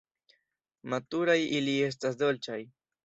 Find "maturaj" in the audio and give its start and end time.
0.93-1.37